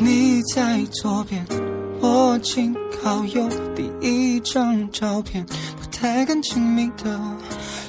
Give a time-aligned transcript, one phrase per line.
[0.00, 1.44] 你在左边，
[2.00, 2.72] 我紧
[3.02, 7.20] 靠右，第一张照片不太敢亲密的。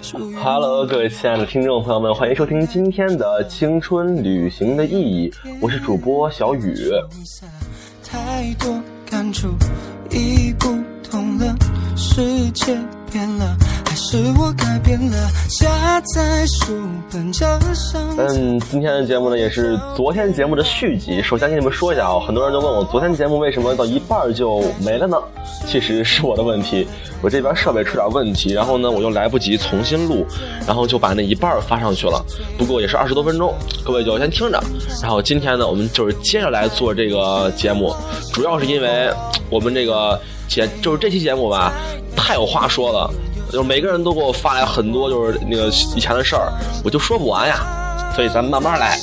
[0.01, 5.29] 属于 Hello，各位亲爱的听众朋友们，欢迎收听今天的《青春旅行的意义》，
[5.61, 6.89] 我是主播小雨。
[8.03, 9.49] 太多感触，
[10.09, 10.67] 已不
[11.07, 11.55] 同了，
[11.95, 12.75] 世界
[13.11, 13.55] 变了，
[13.89, 15.17] 还是我改变了？
[15.49, 16.79] 夹在书
[17.11, 17.43] 本这
[17.73, 18.15] 上。
[18.19, 21.23] 嗯，今天的节目呢，也是昨天节目的续集。
[21.23, 25.17] 首先跟你们说一下啊，很多人都问我，昨天节目为什么到一半就没了呢？
[25.65, 26.87] 其实是我的问题，
[27.23, 30.23] 我这边设备出点问题，然后呢，我又来不及重新录，
[30.67, 32.23] 然后就把那一半发上去了。
[32.59, 34.63] 不过也是二十多分钟，各位就先听着。
[35.01, 37.91] 然后今天呢，我们就是接着来做这个节目，
[38.31, 39.09] 主要是因为
[39.49, 41.73] 我们这个节就是这期节目吧，
[42.15, 43.11] 太有话说了。
[43.51, 46.51] 就是每个人都给我发来很多就是那个以前的事儿，
[46.83, 48.97] 我就说不完呀，所以咱们慢慢来。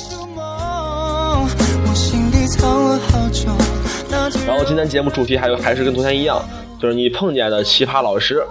[4.45, 6.41] 然后今天节目主题还有还是跟昨天一样，
[6.81, 8.41] 就是你碰见的奇葩老师，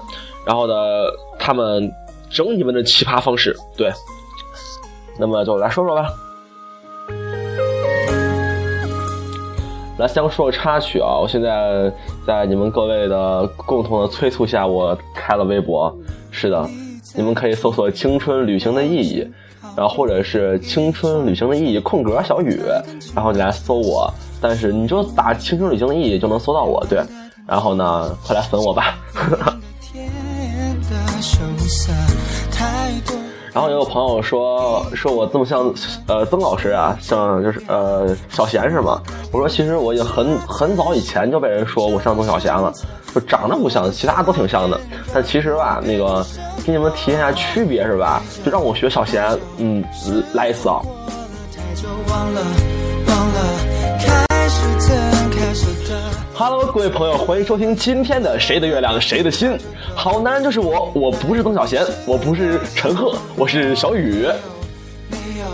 [0.45, 0.75] 然后呢，
[1.39, 1.91] 他们
[2.31, 3.91] 整你们的奇葩方式，对。
[5.19, 6.09] 那么就来说说吧。
[9.99, 11.17] 来，先说个插曲啊！
[11.19, 11.91] 我现在
[12.27, 15.95] 在你们各位的共同的催促下，我开了微博。
[16.31, 16.69] 是的，
[17.15, 19.27] 你们可以搜索“青春旅行的意义”，
[19.75, 22.61] 然后或者是“青春旅行的意义”空格小雨，
[23.15, 24.13] 然后你来搜我。
[24.39, 27.03] 但是你就打“青春旅行的意义”就能搜到我，对。
[27.47, 28.99] 然后呢，快来粉我吧。
[29.81, 30.11] 天
[30.83, 31.91] 的羞涩
[32.53, 33.17] 太多。
[33.53, 35.73] 然后也有朋友说说我这么像
[36.07, 39.01] 呃曾老师啊，像就是呃小贤是吗？
[39.37, 42.73] 我说其实我已经很很早以前就被人说我像曾小贤了，
[43.15, 44.81] 就长得不像，其他都挺像的。
[45.13, 46.25] 但其实吧，那个
[46.65, 48.23] 给你们体现一下区别是吧？
[48.43, 49.85] 就让我学小贤，嗯，
[50.33, 50.81] 来一次啊。
[51.55, 52.41] 太久忘了
[53.09, 53.43] 忘了
[53.99, 54.97] 开始的
[55.31, 56.01] 开始的。
[56.33, 59.51] Hello，各位朋友，欢迎收听今天的《谁的月亮谁的心》。
[59.95, 64.27] 好男人就是我，我不是曾小贤，我不是陈赫，我是小雨。
[65.11, 65.47] 没有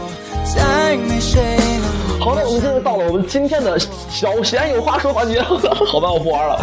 [0.54, 1.42] 再没谁
[1.80, 5.42] 能好嘞，我们现在到了我们今天的小贤有话说环节。
[5.42, 6.56] 好吧，我不玩了。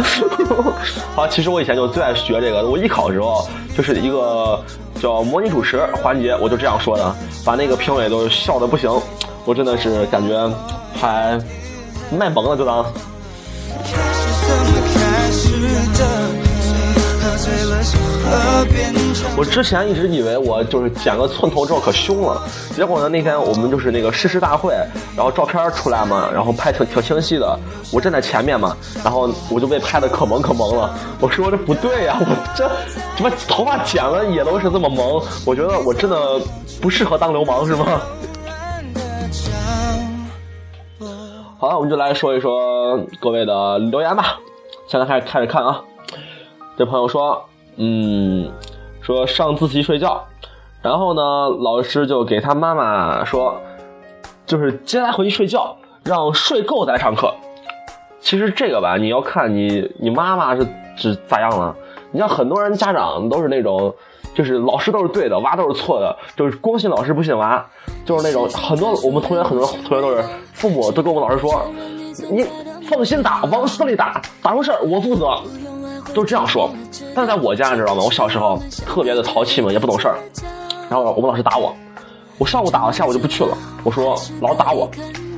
[1.13, 4.57] 好，其实我以前就最爱学这个，我艺考的时候就是一个
[5.01, 8.89] 叫模拟主持环节，我就这样说的，把那个评委都笑的不行，
[9.43, 10.49] 我真的是感觉
[10.95, 11.37] 还
[12.09, 12.85] 卖萌了，就当。
[19.37, 22.41] 我之前一直以为我就是剪个寸头之后可凶了，
[22.75, 24.73] 结果呢那天我们就是那个誓师大会，
[25.15, 27.57] 然后照片出来嘛，然后拍挺挺清晰的，
[27.93, 30.93] 我站在前面嘛，然后我就被拍的可萌可萌了。
[31.21, 32.69] 我说这不对呀、我这
[33.15, 35.23] 怎么头发剪了也都是这么萌？
[35.45, 36.17] 我觉得我真的
[36.81, 37.85] 不适合当流氓是吗？
[41.57, 44.37] 好了，我们就来说一说各位的留言吧。
[44.87, 45.81] 现在开始开始看啊，
[46.77, 47.48] 这朋友说，
[47.81, 48.51] 嗯，
[48.99, 50.21] 说上自习睡觉，
[50.81, 51.21] 然后呢，
[51.61, 53.57] 老师就给他妈妈说，
[54.45, 57.33] 就是接他回去睡觉，让睡够再上课。
[58.19, 60.67] 其实这个吧，你要看你你妈妈是
[60.97, 61.73] 是咋样了。
[62.11, 63.95] 你像很多人家长都是那种，
[64.35, 67.65] 就是老师都是对的，娃都是错的，就是光信老师不信娃，
[68.03, 71.65] 就是那种很多我们同学很多同学都是父母都跟我们老师说，
[72.29, 72.45] 你
[72.89, 75.41] 放心打，往死里打，打出事我负责，
[76.13, 76.69] 都是这样说。
[77.15, 78.03] 但在我家你知道吗？
[78.03, 80.17] 我小时候特别的淘气嘛，也不懂事儿，
[80.89, 81.75] 然后我们老师打我，
[82.37, 83.57] 我上午打了，下午就不去了。
[83.83, 84.89] 我说老打我，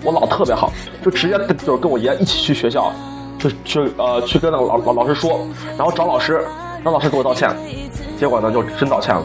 [0.03, 0.71] 我老特别好，
[1.03, 2.91] 就直接就是跟我爷一起去学校，
[3.39, 5.39] 就去呃去跟那个老老老师说，
[5.77, 6.45] 然后找老师，
[6.83, 7.55] 让老师给我道歉。
[8.19, 9.23] 结果呢，就真道歉，了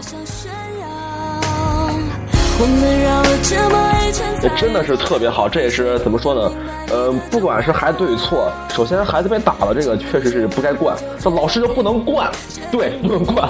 [2.58, 5.48] 这么一圈也真的是特别好。
[5.48, 6.50] 这也是怎么说呢？
[6.90, 12.30] 呃，不管是孩子对与错，首先孩子被打了，这个确实是不该惯，那老师就不能惯，
[12.72, 13.48] 对，不能惯。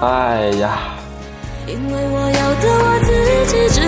[0.00, 0.78] 哎呀。
[1.66, 3.08] 因为我要的我自
[3.46, 3.80] 己知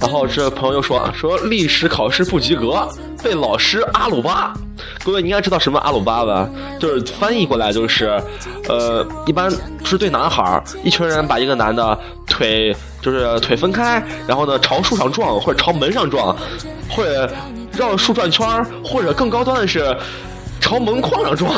[0.00, 2.88] 然后这朋友又说啊说历史考试不及格，
[3.22, 4.54] 被老师阿鲁巴。
[5.04, 6.48] 各位，你应该知道什么阿鲁巴吧？
[6.80, 8.20] 就是翻译过来就是，
[8.68, 9.50] 呃，一般
[9.84, 16.36] 是对男孩，一群人把一个男的腿就是腿分开，然后呢朝树上撞，或者朝门上撞，
[16.90, 17.30] 或者
[17.72, 18.46] 绕树转圈，
[18.84, 19.96] 或者更高端的是
[20.60, 21.52] 朝门框上撞。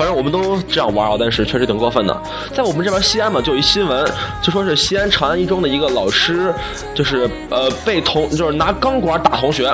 [0.00, 2.22] 反正我们都这样玩啊，但是确实挺过分的。
[2.54, 4.10] 在我们这边西安嘛，就有一新闻，
[4.40, 6.54] 就说是西安长安一中的一个老师，
[6.94, 9.70] 就是呃被同就是拿钢管打同学，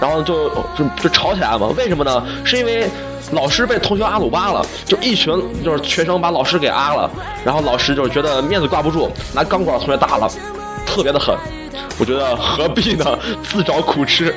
[0.00, 0.48] 然后就
[0.78, 1.66] 就就吵起来嘛。
[1.76, 2.24] 为什么呢？
[2.44, 2.88] 是因为
[3.32, 5.34] 老师被同学阿鲁巴了，就一群
[5.64, 7.10] 就是学生把老师给阿了，
[7.44, 10.30] 然后老师就是觉得面子挂不住，拿钢管同学打了，
[10.86, 11.36] 特别的狠。
[11.98, 13.18] 我觉得何必呢？
[13.42, 14.32] 自找苦吃。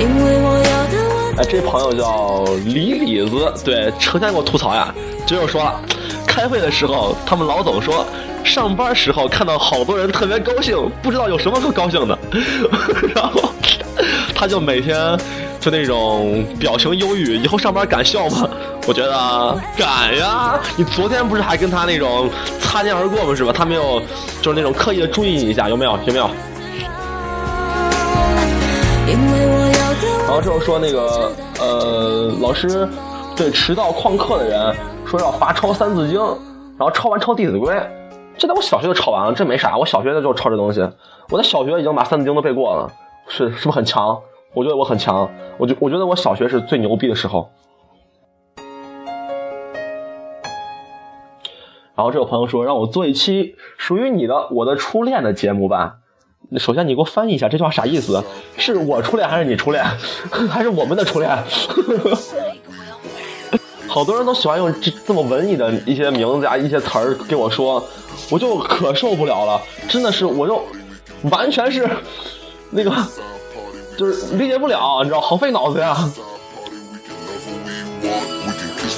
[0.00, 0.39] 因为
[1.44, 4.94] 这朋友叫李李子，对，成天给我吐槽呀。
[5.26, 5.80] 就又说了，
[6.26, 8.04] 开会的时候，他们老总说，
[8.44, 12.18] 上班时候看到好多人特别高兴，不知道有什么可高兴的。
[13.14, 13.52] 然后
[14.34, 15.18] 他就每天
[15.60, 18.48] 就那种表情忧郁，以后上班敢笑吗？
[18.86, 20.58] 我觉得敢呀！
[20.74, 22.28] 你昨天不是还跟他那种
[22.58, 23.34] 擦肩而过吗？
[23.36, 23.52] 是吧？
[23.54, 24.02] 他没有，
[24.40, 25.98] 就是那种刻意的注意你一下，有没有？
[26.06, 26.30] 有没有？
[30.30, 32.88] 然后之后说那个呃，老师
[33.36, 34.72] 对迟到旷课的人
[35.04, 36.20] 说要罚抄《三字经》，
[36.78, 37.74] 然后抄完抄《弟子规》，
[38.38, 40.88] 这在我小学就抄完了，这没啥，我小学的就抄这东西，
[41.30, 42.88] 我在小学已经把《三字经》都背过了，
[43.26, 44.16] 是是不是很强？
[44.54, 45.28] 我觉得我很强，
[45.58, 47.50] 我就我觉得我小学是最牛逼的时候。
[51.96, 55.96] 然后这个朋友说让我做一期属于你的我的初恋的节目吧。
[56.58, 58.22] 首先你给我翻译一下这句话啥意思？
[58.56, 59.84] 是我初恋还是你初恋，
[60.50, 61.30] 还是我们的初恋？
[63.86, 67.84] 好多人都喜欢用这这么文艺的一些名字啊、一些词儿给我说，
[68.30, 69.60] 我就可受不了了。
[69.88, 70.62] 真的是，我就
[71.30, 71.88] 完全是
[72.70, 72.92] 那个，
[73.96, 75.96] 就是理解不了，你知道，好费脑子呀。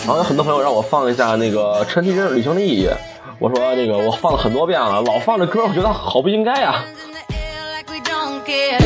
[0.04, 2.86] 然后有很多朋友让我放一下那个陈绮贞《旅行的意义》，
[3.38, 6.84] 我说那个我放了很多遍了，老放这歌，我觉得好不应该呀。
[8.44, 8.78] 呃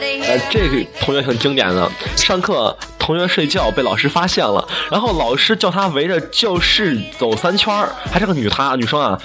[0.00, 9.18] here?，这个同学很经典的，上课同学睡觉被老师发现了，然后老师叫他围着教室走三圈儿还是个女她女生啊，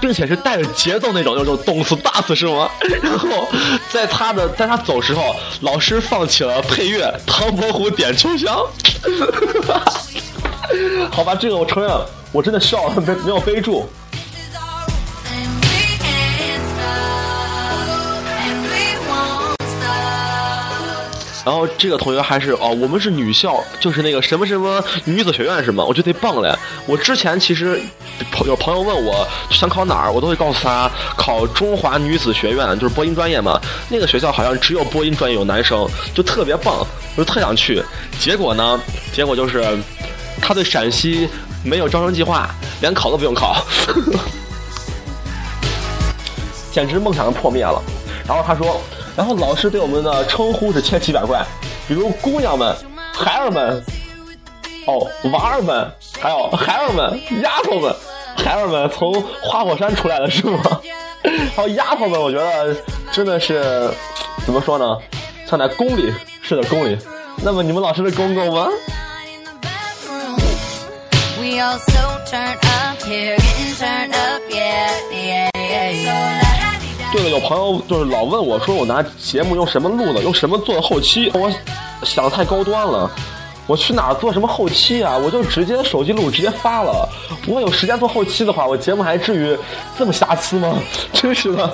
[0.00, 2.68] 并且是带着节奏那种，就是动次打次是吗？
[3.02, 3.46] 然后
[3.90, 8.54] 在他的在他走时候，老师放起了配乐《唐伯虎点秋香》。
[11.10, 11.90] 好吧，这个我承认，
[12.32, 13.88] 我真的笑了，没没有背住。
[21.46, 25.84] 然后这个同学还是哦，我们是女校，就是那个什么什么女子学院是吗？
[25.84, 26.52] 我觉得棒嘞！
[26.86, 27.80] 我之前其实
[28.32, 33.60] 朋有朋友问我想考哪儿，我都会告诉他考中华女子学院，就是播音专业嘛。
[33.88, 36.84] 那个学校好像只有播音专业有男生，就特别棒，
[37.14, 37.80] 我就特想去。
[38.18, 38.80] 结果呢，
[39.12, 39.64] 结果就是
[40.42, 41.28] 他对陕西
[41.62, 42.50] 没有招生计划，
[42.80, 43.64] 连考都不用考。
[46.72, 47.80] 简直梦想破灭了。
[48.26, 48.80] 然后他说，
[49.16, 51.42] 然后老师对我们的称呼是千奇百怪，
[51.88, 52.76] 比如姑娘们、
[53.14, 53.82] 孩儿们，
[54.86, 55.90] 哦，娃儿们，
[56.20, 57.94] 还有孩儿们、丫头们，
[58.36, 60.80] 孩儿们从花果山出来的是吗？
[61.56, 62.76] 还有丫头们，我觉得
[63.10, 63.90] 真的是
[64.44, 64.98] 怎么说呢，
[65.48, 66.98] 像在宫里，是的宫里。
[67.42, 68.68] 那么你们老师的公公吗
[71.40, 73.36] ？we're all so turned up here.
[73.36, 75.55] Getting turned up, yeah, yeah.
[77.16, 81.30] 对了，有朋友就是老问我说我拿节目用什么录的，用什么做的后期？
[81.32, 81.50] 我
[82.02, 83.10] 想太高端了，
[83.66, 85.16] 我去哪做什么后期啊？
[85.16, 87.08] 我就直接手机录，直接发了。
[87.46, 89.58] 我有时间做后期的话，我节目还至于
[89.98, 90.78] 这么瑕疵吗？
[91.10, 91.72] 真是的。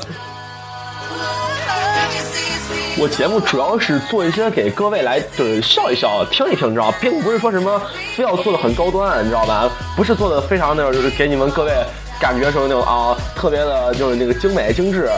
[2.97, 7.83] 我节目主要是做一些给各位来就是笑一笑、听一听，你知道，并不是说什么
[8.15, 9.69] 非要做的很高端，你知道吧？
[9.97, 11.73] 不是做的非常那种，就是给你们各位
[12.23, 15.11] 感觉说那种啊特别的，就是那个精美精致，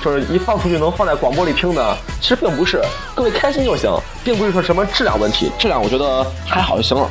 [0.00, 1.96] 就是一放出去能放在广播里听的。
[2.20, 2.80] 其实并不是，
[3.16, 3.90] 各位开心就行，
[4.22, 7.10] 并不是说什么质量问题，质量我觉得还好就行了。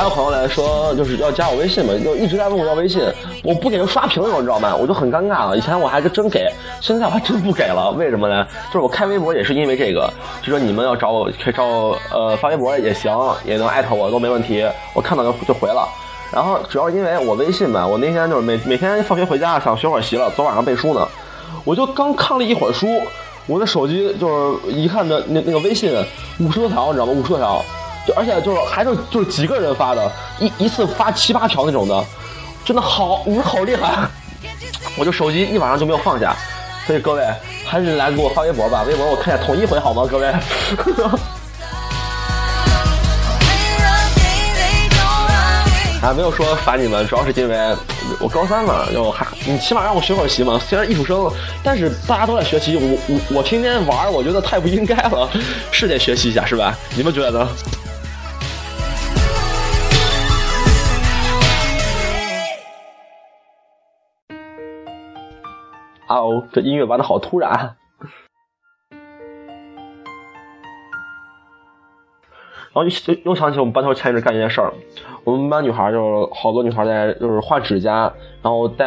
[0.00, 3.02] 还有朋友来说，就是要加我微信嘛，就一直在问我要微信，
[3.44, 4.74] 我不给人刷屏了，你知道吗？
[4.74, 5.54] 我就很尴尬了。
[5.54, 7.90] 以前我还真给，现在我还真不给了。
[7.90, 8.42] 为什么呢？
[8.68, 10.10] 就是我开微博也是因为这个，
[10.42, 13.12] 就说你们要找我，可以找我，呃，发微博也行，
[13.44, 15.86] 也能艾特我都没问题，我看到就就回了。
[16.32, 21.06] 然后主要因为我微信吧，我那天就是每每天放学回家想学会儿习了，昨晚上背书呢，
[21.62, 23.02] 我就刚看了一会儿书，
[23.46, 24.26] 我的手机就
[24.64, 25.92] 是一看的那那个微信
[26.38, 27.12] 五十多条，你知道吗？
[27.12, 27.62] 五十多条。
[28.06, 32.04] 就而且就是还是就是几个人发的，一一次发七八条那种的，
[32.64, 34.08] 真的好，你好厉害！
[34.96, 36.34] 我就手机一晚上就没有放下，
[36.86, 37.24] 所以各位
[37.66, 40.06] 还是来给我发微博吧，微博我看一下统一回好吗？
[40.10, 40.32] 各位。
[46.02, 47.76] 啊没有说烦你们，主要是因为
[48.18, 50.58] 我高三嘛，就还你起码让我学会习嘛。
[50.66, 51.30] 虽然艺术生，
[51.62, 55.28] 但是大家都在学习，我我我天天玩，我觉得太不应该了，
[55.70, 56.74] 是得学习一下是吧？
[56.96, 57.48] 你们觉得呢？
[66.10, 67.76] 啊哦，这音乐玩的好突然。
[72.72, 72.90] 然后又
[73.22, 74.72] 又想起我们班头前一阵干一件事儿，
[75.22, 78.12] 我们班女孩就是好多女孩在就是画指甲，
[78.42, 78.86] 然后戴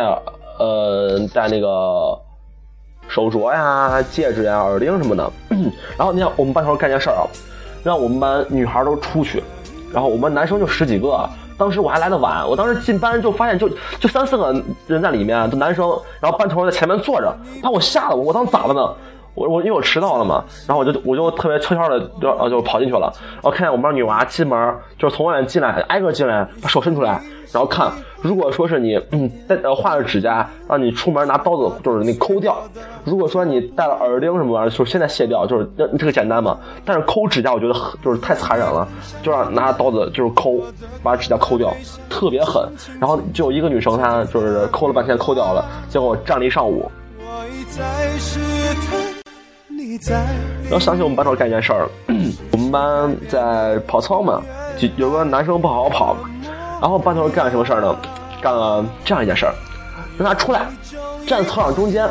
[0.60, 2.20] 呃戴那个
[3.08, 5.32] 手镯呀、戒指呀、耳钉什么的。
[5.98, 7.24] 然后你看我们班头干件事儿啊，
[7.86, 9.42] 让我们班女孩都出去，
[9.94, 11.30] 然后我们班男生就十几个。
[11.58, 13.70] 当时我还来的晚，我当时进班就发现就
[14.00, 14.54] 就三四个
[14.88, 15.88] 人在里面，就男生，
[16.20, 18.94] 然后班头在前面坐着，把我吓得我，我当咋了呢？
[19.36, 27.20] 我我因为我迟到了嘛，然后我就我就特别悄悄的就呃就跑进去了，然后看见我们班女娃进门，就是从外面进来，挨个进来，把手伸出来，
[27.54, 27.92] 然后看，
[28.22, 32.58] 如果说是你嗯带呃画着指甲，让你出门拿刀子就是那抠掉，
[33.04, 38.88] 如果说你戴了耳钉什么玩意儿，就是现在卸掉，就是这个简单嘛，但是抠指甲我觉得就是太残忍了，
[39.22, 40.60] 就让拿刀子就是抠，
[41.04, 41.72] 把指甲抠掉，
[42.10, 42.68] 特别狠，
[43.00, 46.92] 然后就一个女生她就是抠了半天抠掉了，结果站了一上午。
[50.64, 51.88] 然后想起我们班长干一件事儿，
[52.52, 54.42] 我们班在跑操嘛，
[54.76, 56.18] 就有个男生不好好跑，
[56.84, 57.96] 然后班头干了什么事儿呢？
[58.42, 59.56] 干了这样一件事儿，
[60.18, 60.68] 让他出来，
[61.26, 62.10] 站操场中间，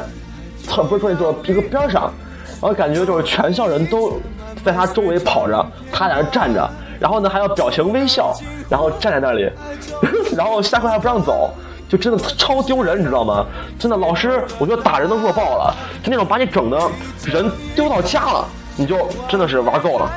[0.67, 2.11] 操不是说那个一个边上，
[2.59, 4.19] 然后感觉就是全校人都
[4.65, 5.63] 在他周围跑着，
[5.93, 6.67] 他在那站着，
[6.99, 8.35] 然后呢还要表情微笑，
[8.71, 9.47] 然后站在那里，
[10.35, 11.53] 然后下课还不让走。
[11.87, 13.45] 就真的超丢人，你知道吗？
[13.79, 16.81] 真的，老师，我觉得打人都弱爆了，就那种把你整的
[17.27, 18.97] 人丢到家了，你就
[19.29, 20.11] 真的是玩够了。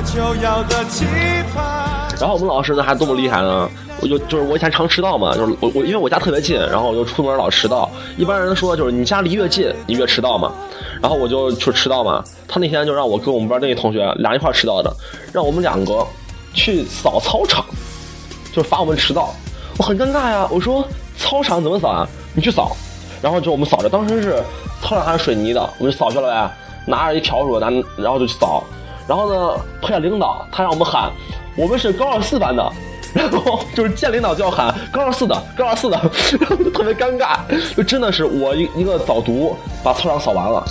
[0.00, 1.04] 你还有无可救药的期
[1.54, 2.08] 盼。
[2.18, 3.68] 然后我们老师呢还多么厉害呢？
[4.00, 7.90] 我就就是我以前常迟到嘛，就是我我因为我家特别近，然后我就出门老迟到。
[8.16, 10.52] 一般人说就是你家离越近，你越迟到嘛。
[11.02, 12.22] 然后我就去迟到嘛。
[12.48, 14.94] 他那天就让我跟我们班那个同学俩一块迟到的，
[15.32, 16.06] 让我们两个
[16.54, 17.64] 去扫操场，
[18.52, 19.34] 就是罚我们迟到。
[19.78, 22.08] 我很尴尬呀，我说操场怎么扫啊？
[22.34, 22.76] 你去扫。
[23.22, 24.42] 然后就我们扫着，当时是
[24.82, 26.50] 操场还是水泥的，我们就扫去了呗，
[26.86, 28.64] 拿着一笤帚，拿然后就去扫。
[29.10, 31.10] 然后呢，碰见领导，他让我们喊，
[31.56, 32.72] 我们是高二四班的，
[33.12, 35.96] 然后就是见领导就要喊高二四的，高二四的，
[36.38, 37.38] 然后就特别尴尬，
[37.76, 40.64] 就真的是我一一个早读把操场扫完了。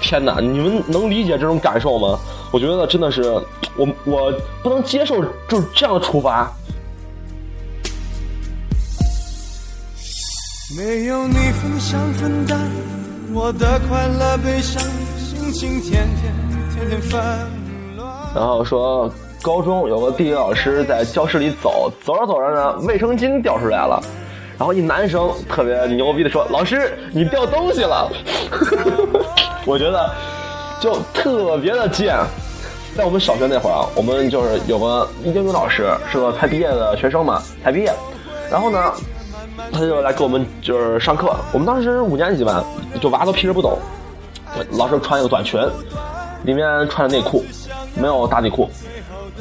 [0.00, 2.18] 天哪，你们能理解这种感受吗？
[2.50, 3.24] 我觉得真的是
[3.76, 6.50] 我我不能接受就是这样的处罚。
[10.78, 12.58] 没有你分享分担
[13.34, 14.82] 我的快乐悲伤，
[15.18, 16.32] 心情天天
[16.74, 17.55] 天天纷乱。
[18.36, 23.98] 然后说高中有个地理老师在教室里走，走着走着呢，卫生巾掉出来了。
[24.58, 28.10] 然后一男生特别牛逼的说：“老师，你掉东西了。
[29.64, 30.10] ”我觉得
[30.80, 32.14] 就特别的贱。
[32.94, 37.90] 在我们小学那会儿啊，我们就是有个英语老师，是个才毕业的学生嘛，才毕业。
[38.50, 38.92] 然后呢，
[39.72, 41.34] 他就来给我们就是上课。
[41.52, 42.62] 我们当时五年级吧，
[43.00, 43.78] 就娃都平时不懂。
[44.72, 45.58] 老师穿一个短裙，
[46.44, 47.44] 里面穿着内裤，
[47.96, 48.70] 没有打底裤。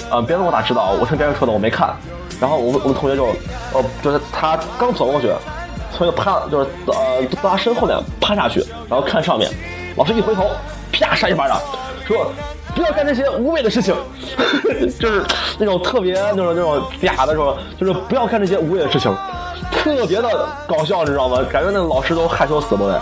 [0.09, 0.91] 呃，别人我哪知道？
[0.99, 1.95] 我听别人说的，我没看。
[2.39, 3.25] 然后我们我们同学就，
[3.73, 5.31] 呃，就是他刚走过去，
[5.95, 8.59] 从一个趴，就是呃到他身后面趴下去，
[8.89, 9.49] 然后看上面。
[9.95, 10.49] 老师一回头，
[10.91, 11.57] 啪扇一巴掌，
[12.05, 12.29] 说
[12.75, 13.95] 不要干这些无谓的事情，
[14.99, 15.23] 就是
[15.57, 19.15] 那种特别那种那种嗲的说，就是不要干这些无谓的事情，
[19.71, 20.29] 特别的
[20.67, 21.37] 搞笑，你知道吗？
[21.49, 23.01] 感觉那个老师都害羞死了。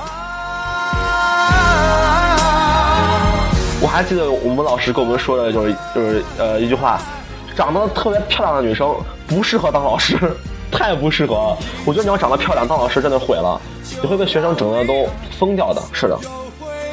[3.83, 7.01] 我还记得我们老师跟我们说的就是就是呃一句话，
[7.53, 8.95] 长得特别漂亮的女生
[9.27, 10.17] 不适合当老师，
[10.71, 11.57] 太不适合了。
[11.85, 13.59] 我觉得你要长得漂亮当老师真的毁了，
[14.01, 15.05] 你会被学生整的都
[15.37, 15.81] 疯掉的。
[15.91, 16.15] 是的。
[16.15, 16.25] 回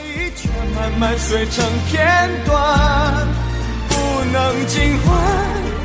[0.09, 2.59] 忆却慢慢碎成片段，
[3.88, 3.94] 不
[4.32, 5.16] 能尽欢，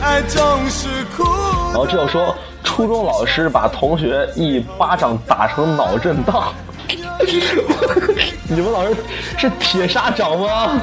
[0.02, 1.24] 爱总是苦
[1.72, 6.52] 然后这就说初中老师把同学一巴掌打成脑震荡。
[8.48, 8.96] 你们老师
[9.38, 10.80] 是铁砂掌吗？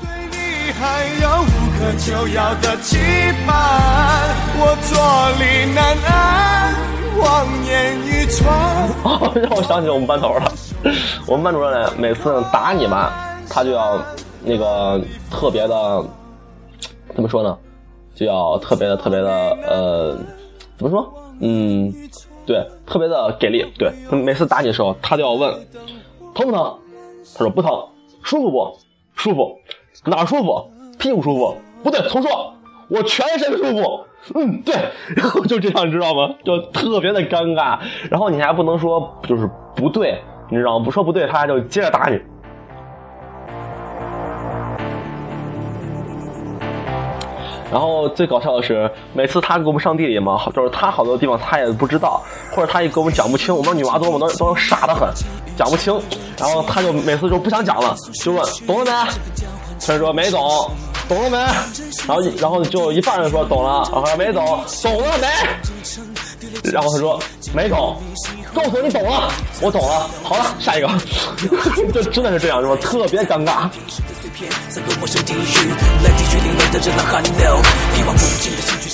[0.00, 2.96] 对你还有无可救药的期
[3.44, 4.96] 盼，我坐
[5.40, 6.74] 立难安，
[7.18, 8.48] 望眼欲穿。
[9.02, 10.52] 哦， 让我想起我们班头了。
[11.26, 13.10] 我们班主任呢，每次打你嘛，
[13.50, 14.00] 他就要
[14.44, 16.04] 那个特别的，
[17.16, 17.58] 怎么说呢？
[18.14, 19.28] 就要特别的、特别的，
[19.66, 20.16] 呃，
[20.78, 21.12] 怎么说？
[21.40, 21.92] 嗯，
[22.46, 23.66] 对，特别的给力。
[23.76, 25.52] 对，每次打你的时候，他都要问
[26.36, 26.78] 疼不疼？
[27.34, 27.70] 他说不疼。
[28.22, 28.78] 舒服不？
[29.14, 29.58] 舒服。
[30.04, 30.70] 哪舒服？
[30.98, 31.56] 屁股舒服？
[31.82, 32.52] 不对，重说。
[32.88, 34.04] 我全身舒服。
[34.34, 34.74] 嗯，对，
[35.16, 36.34] 然后就这样，你知道吗？
[36.44, 37.78] 就特别的尴尬。
[38.10, 40.84] 然后你还不能说就是不对，你知道吗？
[40.84, 42.20] 不说不对，他就接着打你。
[47.70, 52.22] 然后最搞笑的是，每次他给我们上地理嘛，就是他好多地方他也不知道，
[52.54, 53.54] 或者他也给我们讲不清。
[53.54, 55.08] 我们女娃多嘛，都都傻得很，
[55.56, 55.92] 讲不清。
[56.38, 58.90] 然后他就每次就不想讲了，就问懂了没？
[59.80, 60.70] 他说没懂，
[61.08, 61.36] 懂了没？
[62.06, 64.44] 然后然后就一半人说懂了，然后说没懂，
[64.82, 65.26] 懂了没？
[66.70, 67.20] 然后他说
[67.54, 67.96] 没懂，
[68.56, 70.08] 告诉我你懂了，我懂了。
[70.22, 70.88] 好了，下一个，
[71.92, 72.74] 就真的是这样，是吧？
[72.80, 73.68] 特别尴尬。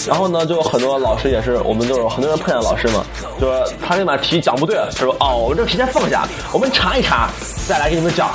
[0.09, 3.05] 然后呢，就有很多老师也是，我们就是很多人碰见老师嘛，
[3.41, 7.31] 就是他那把题讲不对，他说哦，我们这题先放下，我们查一查，
[7.69, 8.31] 再来给你们讲。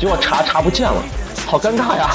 [0.00, 1.00] 结果查查不见了，
[1.46, 2.10] 好尴尬呀。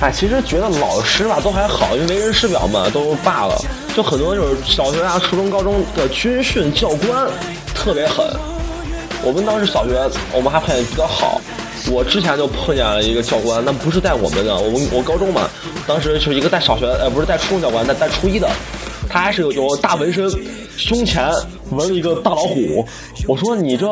[0.00, 3.60] 哎，其实觉得老师吧都还好，因为为人师表嘛都罢了。
[3.96, 7.26] 就很多就是小学啊、初中、高中的军训教官
[7.74, 8.24] 特别狠。
[9.24, 11.40] 我们当时小学，我们还碰见比较好。
[11.90, 15.48] 我之前就碰见了一个教官，那不是带我们的，我们我高中嘛，
[15.84, 18.48] 当时是一个带小学，呃，不是带初中教官，带带初一的。
[19.08, 20.30] 他还是有有大纹身，
[20.76, 21.30] 胸前
[21.70, 22.86] 纹了一个大老虎。
[23.26, 23.86] 我说你这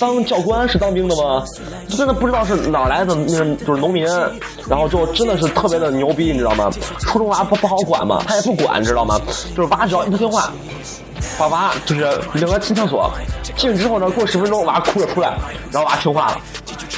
[0.00, 1.44] 当教官是当兵的吗？
[1.88, 4.04] 真的不知道是哪来的，那就是农民，
[4.68, 6.70] 然后就真的是特别的牛逼，你知道吗？
[7.00, 9.20] 初中娃不不好管嘛，他也不管，你知道吗？
[9.56, 10.52] 就是娃只要一不听话，
[11.38, 13.10] 把娃就是领他进厕所，
[13.56, 15.36] 进去之后呢，过十分钟娃哭着出来，
[15.70, 16.40] 然后娃听话了。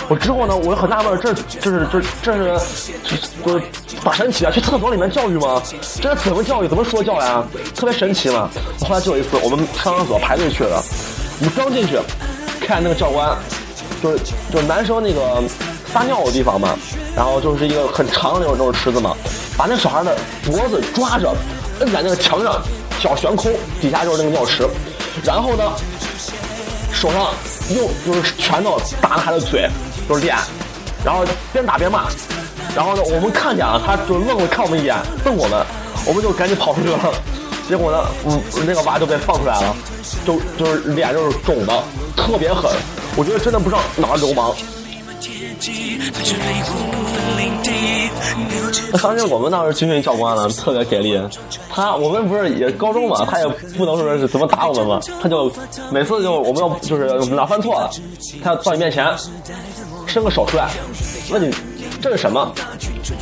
[0.09, 2.61] 我之后呢，我就很纳闷，这这是这这是
[3.05, 3.61] 这
[4.03, 4.50] 多神奇啊！
[4.50, 5.62] 去厕所里面教育吗？
[6.00, 6.69] 这怎么教育？
[6.69, 7.45] 怎么说教呀？
[7.77, 8.49] 特别神奇嘛！
[8.81, 10.83] 后来就有一次，我们上厕所排队去了，
[11.38, 11.99] 你刚进去，
[12.61, 13.37] 看那个教官，
[14.03, 14.19] 就是
[14.50, 15.43] 就是男生那个
[15.93, 16.75] 撒尿的地方嘛，
[17.15, 19.15] 然后就是一个很长的那种那种池子嘛，
[19.59, 21.35] 把那小孩的脖子抓着，
[21.81, 22.62] 摁在那个墙上，
[22.99, 24.67] 脚悬空，底下就是那个尿池，
[25.23, 25.65] 然后呢，
[26.95, 27.27] 手上
[27.77, 29.69] 用就是拳头打着他的嘴。
[30.08, 30.36] 就是练，
[31.04, 32.08] 然后边打边骂，
[32.75, 35.64] 然后呢，我们看见了，他就愣了看我们一眼，瞪我们，
[36.06, 36.99] 我们就赶紧跑出去了。
[37.68, 39.76] 结果呢，嗯，那个娃就被放出来了，
[40.25, 41.82] 就就是脸就是肿的，
[42.16, 42.71] 特别狠。
[43.14, 44.54] 我觉得真的不知道哪流氓。
[48.90, 51.21] 那当时我们当时军训教官呢，特别给力。
[51.68, 55.52] 他我们不是也高中嘛，他也不能说是怎么打我们嘛，他就
[55.90, 57.90] 每次就我们要就是哪犯错了，
[58.42, 59.06] 他要到你面前。
[60.08, 60.71] 伸个手出来，
[61.30, 61.54] 问你
[62.00, 62.52] 这是什么？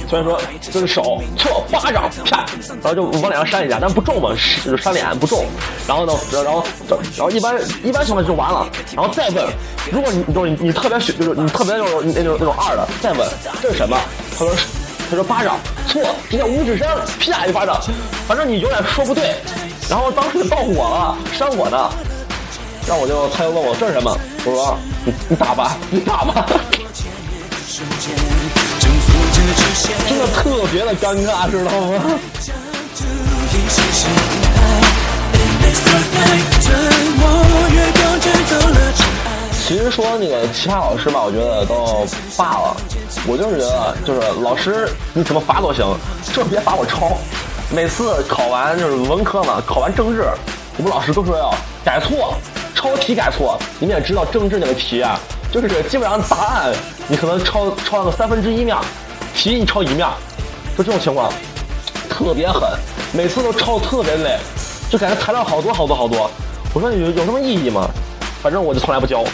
[0.09, 2.47] 虽然说这是手，错巴掌，啪，
[2.83, 4.31] 然后就往脸上扇一下，但不重嘛，
[4.81, 5.45] 扇脸不重。
[5.87, 6.65] 然后呢，然后
[7.17, 8.67] 然后一般一般情况就完了。
[8.95, 9.45] 然后再问，
[9.91, 13.29] 如果你就是你特别就是你特别就是那种那种二的，再问
[13.61, 13.99] 这是什么？
[14.39, 14.55] 他说
[15.11, 16.89] 他说巴掌，错，这叫五指山，
[17.21, 17.81] 啪一巴掌。
[18.29, 19.35] 反正你永远说不对。
[19.89, 21.91] 然后当时就到我了，扇我呢。
[22.87, 24.17] 然后我就他又问我这是什么？
[24.45, 26.45] 我说你你打吧，你打吧。
[30.09, 32.19] 真的特别的尴尬，知道吗？
[39.65, 42.05] 其实说那个其他老师吧，我觉得都
[42.37, 42.77] 罢了。
[43.29, 45.87] 我就是觉得，就是老师你怎么罚都行，
[46.35, 47.17] 就别罚我抄。
[47.71, 50.25] 每次考完就是文科嘛，考完政治，
[50.79, 52.35] 我们老师都说要改错，
[52.77, 53.59] 抄题改错。
[53.81, 55.19] 你们也知道政治那个题啊。
[55.51, 56.73] 就是基本上答案
[57.09, 58.77] 你可能抄抄了个三分之一面，
[59.35, 60.07] 题你抄一面，
[60.77, 61.33] 就这种情况，
[62.11, 62.69] 特别狠，
[63.13, 64.39] 每次都抄特别累，
[64.91, 66.31] 就感觉材料好多好多好多。
[66.75, 67.89] 我说有有什么意义吗？
[68.43, 69.25] 反正我就从来不交。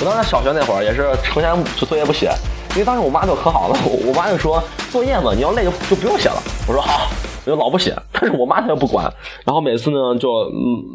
[0.00, 2.32] 我当时小学那会儿也是成天就作业不写，
[2.70, 6.42] 因为当时我妈就可好了，我妈就说作业嘛你要累就就不用写了。
[6.66, 7.10] 我说好。
[7.44, 9.10] 就老不写，但是我妈她又不管，
[9.44, 10.30] 然后每次呢就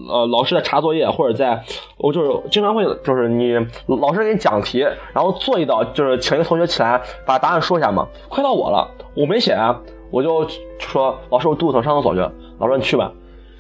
[0.10, 1.64] 呃老师在查作业或者在
[1.98, 3.54] 我就是经常会就是你
[3.88, 4.80] 老师给你讲题，
[5.14, 9.80] 然后做一道就是请一个同学起来把答案说一下嘛，快到我了，我没写啊，
[10.12, 12.20] 我就说老师我肚子疼上厕所去，
[12.60, 13.12] 老师你去吧，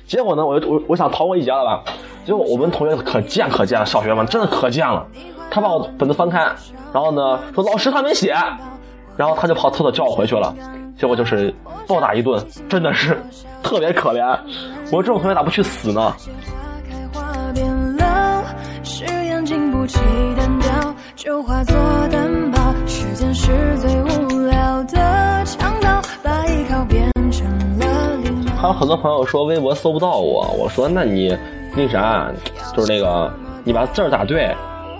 [0.05, 1.83] 结果呢我就我我想逃过一劫了吧，
[2.23, 5.05] 结果我们同学可贱可贱了，小学嘛真的可贱了，
[5.49, 6.39] 他把我本子翻开，
[6.93, 8.35] 然后呢说老师他没写，
[9.17, 10.53] 然后他就跑厕所叫我回去了。
[10.97, 11.53] 结果就是
[11.87, 13.17] 暴打一顿，真的是
[13.61, 14.37] 特别可怜。
[14.85, 16.13] 我说这种同学咋不去死呢？
[28.57, 31.37] 还有很多朋友说微博搜不到我，我说那你
[31.75, 32.31] 那啥，
[32.75, 33.31] 就是那个
[33.63, 34.55] 你把字儿打对，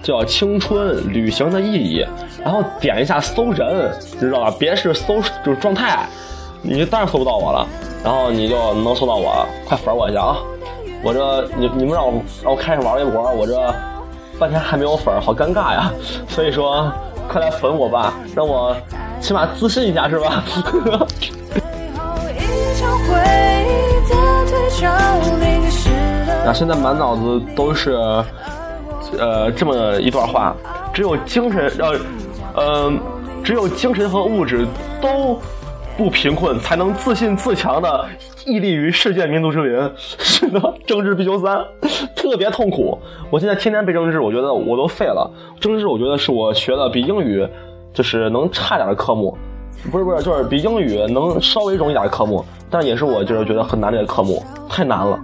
[0.05, 2.05] 叫青春旅行的意义，
[2.43, 4.53] 然后点一下搜人，知道吧？
[4.59, 6.07] 别是搜就是状态，
[6.61, 7.67] 你当然搜不到我了，
[8.03, 10.37] 然后你就能搜到我了，快粉我一下啊！
[11.03, 13.59] 我这你你们让我让我开始玩微博，我这
[14.37, 15.91] 半天还没有粉，好尴尬呀！
[16.27, 16.91] 所以说，
[17.27, 18.77] 快来粉我吧，让我
[19.19, 20.43] 起码自信一下是吧？
[22.37, 23.07] 一场回
[23.65, 24.15] 忆的
[24.51, 24.85] 退潮，
[25.39, 25.89] 淋湿
[26.27, 27.97] 了啊，现在满脑子都是，
[29.19, 30.55] 呃，这么一段话：
[30.93, 31.99] 只有精神，呃，
[32.55, 32.99] 嗯、
[33.43, 34.65] 只有精神和物质
[35.01, 35.39] 都
[35.97, 38.05] 不贫困，才能自信自强的
[38.45, 39.91] 屹立于世界民族之林。
[39.97, 41.63] 是的，政治必修三，
[42.15, 42.97] 特别痛苦。
[43.29, 45.29] 我现在天天背政治，我觉得我都废了。
[45.59, 47.47] 政治，我觉得是我学的比英语
[47.93, 49.37] 就是能差点的科目。
[49.91, 55.19] 不是不是，就是比英语能稍微容易点的科目，但也是我就是觉得很难的一个科目，太难了。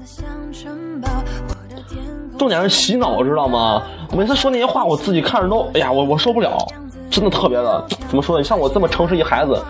[2.41, 3.83] 重点是洗脑，知道吗？
[4.17, 6.57] 每次说那些话，我自己看着都，哎呀，我我受不了，
[7.07, 8.41] 真的特别的，怎么说呢？
[8.41, 9.63] 你像我这么诚实一孩子，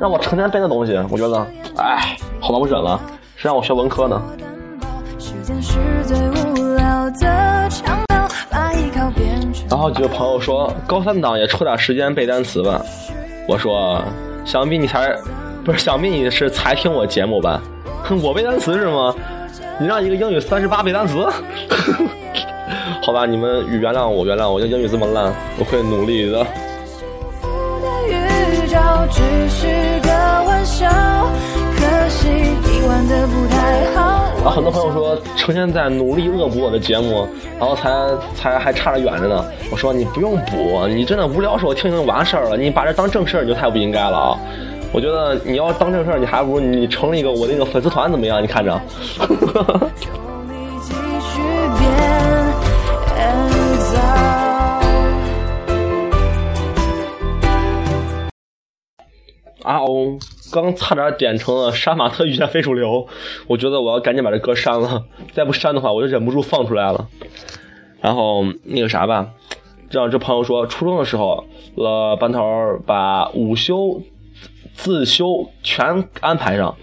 [0.00, 3.00] 让我成天背那东西，我觉得，哎，好吧，我忍了。
[3.36, 4.20] 谁让我学文科呢？
[9.70, 12.82] 然后几个朋友说，高三党也抽点时间背单词吧。
[13.46, 14.02] 我说，
[14.44, 15.16] 想必你才，
[15.64, 17.62] 不是，想必你是才听我节目吧？
[18.02, 19.14] 哼，我背单词是吗？
[19.78, 21.28] 你让一个英语三十八背单词？
[23.06, 26.44] 好吧，你们原谅我，原谅我，就英语这么烂，我会努力的。
[27.38, 27.86] 幸福的
[28.50, 29.68] 预兆，只是
[30.00, 30.10] 个
[30.44, 30.90] 玩笑，
[31.76, 34.28] 可惜你玩的不太好。
[34.42, 37.28] 然后很多朋友说，成天在努力恶补我的节目，
[37.60, 37.92] 然后才
[38.34, 39.44] 才还差着远着呢。
[39.70, 42.56] 我说你不用补，你真的无聊时候听听完事儿了。
[42.56, 44.36] 你把这当正事儿，你就太不应该了啊！
[44.92, 48.42] 我觉得你要当正事儿，你还不如你成立一个我那个粉丝团怎么样？
[48.42, 48.76] 你看着。
[59.66, 60.16] 啊哦，
[60.52, 63.04] 刚差点点成了杀马特遇见非主流，
[63.48, 67.08] 我觉得我要赶紧把这歌删了，再不删的话我就忍不住放出来了。
[68.00, 69.30] 然后那个啥吧，
[69.90, 72.40] 让这朋友说，初中的时候，呃，班头
[72.86, 74.00] 把午休、
[74.72, 76.76] 自修全安排上，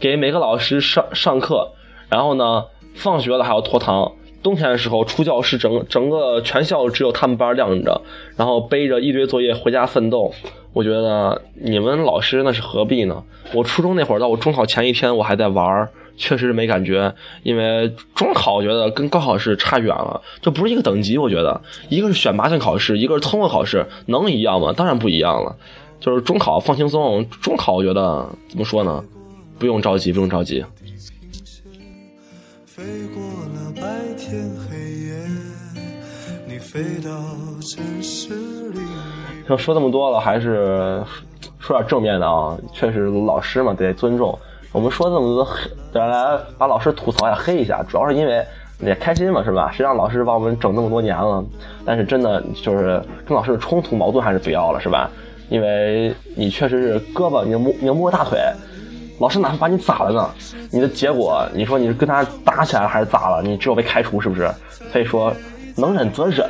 [0.00, 1.72] 给每个老师上上课，
[2.08, 2.64] 然后呢，
[2.94, 4.10] 放学了还要拖堂。
[4.42, 8.00] 冬天的时候出教室整整个全校只有他们班亮着，
[8.36, 10.32] 然后背着一堆作业回家奋斗。
[10.72, 13.22] 我觉得你们老师那是何必呢？
[13.52, 21.18] 我初中那会儿到我中考前一天我还在玩儿，确实是没感觉，因为中考我觉得跟高考试差远了，这不是一个等级。
[21.18, 24.72] 我觉得一个是选拔性考试，一个是通过考试，能一样吗？
[24.72, 25.56] 当然不一样了。
[26.00, 29.04] 就是中考放轻松，中考我觉得怎么说呢？
[29.58, 30.64] 不用着急，不用着急。
[32.64, 32.82] 飞
[33.14, 33.82] 过了白
[34.16, 35.14] 天黑夜，
[36.48, 37.10] 你飞到
[37.60, 38.30] 城市
[38.70, 38.80] 里。
[39.48, 41.02] 要说这么多了，还是
[41.58, 42.56] 说点正面的啊。
[42.72, 44.38] 确实，老师嘛得尊重。
[44.70, 45.48] 我们说这么多，
[45.92, 48.44] 再来把老师吐槽一下、黑一下，主要是因为
[48.80, 49.70] 也开心嘛，是吧？
[49.72, 51.44] 谁让老师把我们整那么多年了？
[51.84, 55.10] 但是真的就是跟老师的冲突矛盾还是不要了，是吧？
[55.50, 58.38] 因为你确实是胳膊，你摸你摸个大腿，
[59.18, 60.30] 老师哪怕把你咋了呢？
[60.70, 63.42] 你的结果，你说你是跟他打起来了还是咋了？
[63.42, 64.50] 你只有被开除，是不是？
[64.92, 65.32] 所以说。
[65.76, 66.46] 能忍则忍，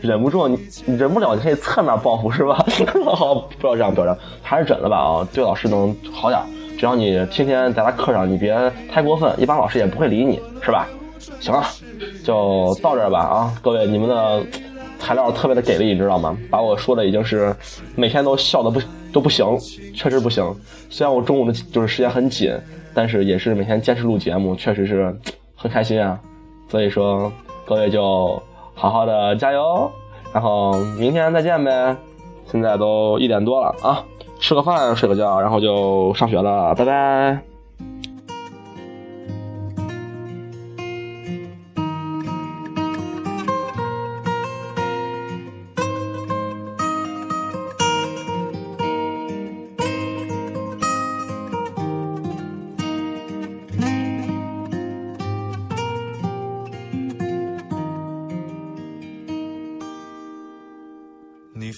[0.00, 2.64] 忍不住你忍不了，你可以侧面报复是吧？
[3.14, 5.28] 好，不要这样，不要这样，还是忍了吧啊！
[5.32, 6.40] 对老师能好点，
[6.78, 8.54] 只要你天天在他课上，你别
[8.90, 10.88] 太过分，一般老师也不会理你，是吧？
[11.40, 11.64] 行了，
[12.24, 13.54] 就到这儿吧啊！
[13.62, 14.42] 各位，你们的
[14.98, 16.36] 材料特别的给力，你知道吗？
[16.50, 17.54] 把我说的已经是
[17.94, 18.80] 每天都笑的不
[19.12, 19.46] 都不行，
[19.94, 20.44] 确实不行。
[20.88, 22.52] 虽然我中午的就是时间很紧，
[22.94, 25.14] 但是也是每天坚持录节目，确实是
[25.54, 26.18] 很开心啊。
[26.68, 27.30] 所以说，
[27.66, 28.42] 各位就。
[28.74, 29.90] 好好的加油，
[30.32, 31.96] 然后明天再见呗。
[32.46, 34.04] 现在都一点多了啊，
[34.38, 37.51] 吃个饭睡个觉，然后就上学了，拜拜。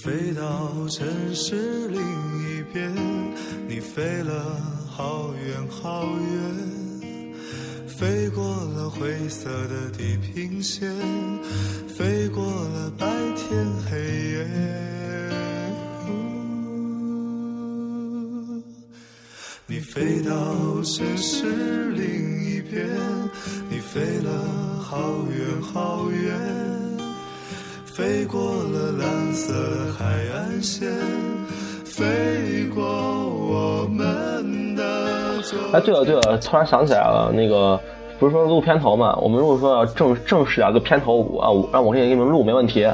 [0.05, 2.95] 飞到城市另一边，
[3.67, 7.09] 你飞了好远好远，
[7.89, 10.95] 飞过了灰色的地平线，
[11.89, 13.99] 飞过了白天黑
[14.33, 14.47] 夜。
[19.67, 22.87] 你飞到城市另一边，
[23.71, 26.84] 你飞了好远好远，
[27.95, 29.55] 飞过了蓝色
[29.97, 30.05] 海
[30.35, 30.91] 岸线，
[31.85, 37.81] 飞过我们的昨哎，对了对了，突然想起来了，那个
[38.19, 39.15] 不是说录片头嘛？
[39.23, 42.85] 我们如果说要正正式啊，个片头啊，我让我给你们录没问题。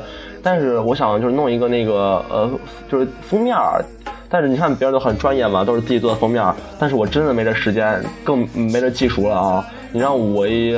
[0.43, 2.51] 但是我想就是弄一个那个呃，
[2.91, 3.83] 就是封面儿。
[4.29, 6.55] 但是你看别人都很专业嘛，都是自己做的封面儿。
[6.79, 9.67] 但是我真的没这时间，更没这技术了啊！
[9.93, 10.75] 你让我一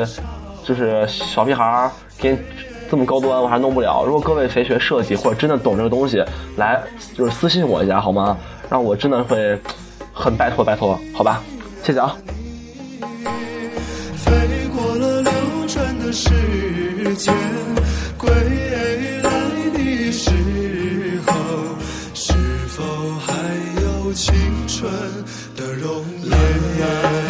[0.62, 2.38] 就是小屁孩儿给你
[2.92, 4.04] 这么高端，我还弄不了。
[4.04, 6.22] 如果各位谁学设计或者真的懂这个东西，
[6.56, 6.78] 来
[7.16, 8.36] 就是私信我一下好吗？
[8.68, 9.58] 让我真的会
[10.12, 11.42] 很拜托拜托，好吧？
[11.82, 12.14] 谢谢啊。
[14.14, 14.30] 飞
[14.76, 15.32] 过了流
[15.66, 17.32] 转的时间，
[18.18, 20.30] 归来的时
[21.26, 21.32] 候，
[22.12, 22.34] 是
[22.68, 22.84] 否
[23.26, 23.32] 还
[23.82, 24.34] 有青
[24.68, 24.92] 春
[25.56, 27.21] 的容颜？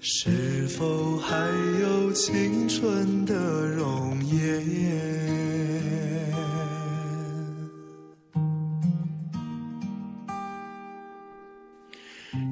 [0.00, 1.36] 是否还
[1.80, 4.60] 有青春的容颜？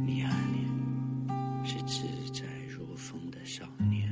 [0.07, 0.67] 你啊你，
[1.67, 4.09] 是自在如风的少年，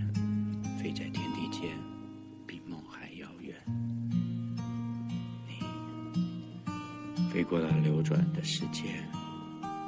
[0.79, 1.71] 飞在天地间，
[2.47, 3.55] 比梦还遥远。
[5.47, 8.85] 你飞过了流转的时间，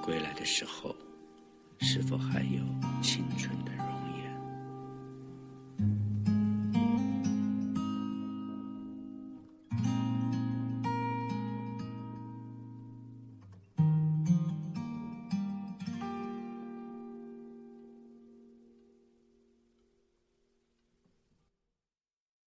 [0.08, 0.96] 归来的时候，
[1.80, 2.64] 是否还有
[3.02, 3.57] 青春？